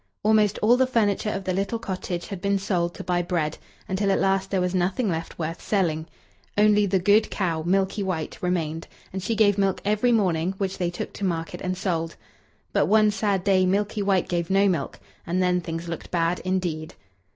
[0.23, 4.11] Almost all the furniture of the little cottage had been sold to buy bread, until
[4.11, 6.07] at last there was nothing left worth selling.
[6.57, 10.89] Only the good cow, Milky White, remained, and she gave milk every morning, which they
[10.89, 12.15] took to market and sold.
[12.73, 16.95] But one sad day Milky White gave no milk, and then things looked bad indeed.